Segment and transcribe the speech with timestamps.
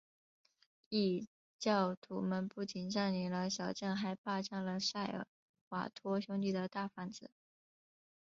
[0.89, 1.27] 异
[1.59, 5.27] 教徒们不仅占领了小镇还霸占了塞尔
[5.69, 7.29] 瓦托兄弟的大房子。